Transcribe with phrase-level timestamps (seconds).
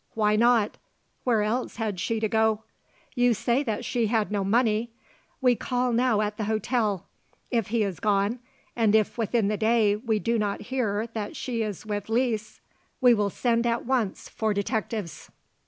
[0.15, 0.77] Why not?
[1.25, 2.63] Where else had she to go?
[3.13, 4.89] You say that she had no money.
[5.41, 7.05] We call now at the hotel.
[7.51, 8.39] If he is gone,
[8.75, 12.61] and if within the day we do not hear that she is with Lise,
[12.99, 15.29] we will send at once for detectives."